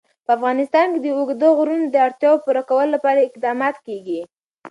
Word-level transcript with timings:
په 0.25 0.31
افغانستان 0.37 0.87
کې 0.93 0.99
د 1.01 1.07
اوږده 1.17 1.47
غرونه 1.57 1.85
د 1.89 1.95
اړتیاوو 2.07 2.41
پوره 2.45 2.61
کولو 2.69 2.93
لپاره 2.95 3.19
اقدامات 3.27 3.75
کېږي. 3.85 4.21